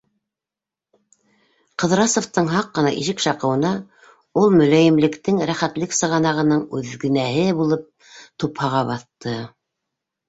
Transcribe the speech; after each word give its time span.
Ҡыҙрасовтың 1.81 2.47
һаҡ 2.53 2.71
ҡына 2.77 2.93
ишек 3.01 3.21
шаҡыуына 3.27 3.73
ул 4.43 4.49
мөләйемлектең, 4.61 5.43
рәхәтлек 5.51 5.95
сығанағының 5.99 6.67
үҙгенәһе 6.81 7.47
булып 7.61 7.87
тупһаға 8.43 8.85
баҫты... 8.93 9.41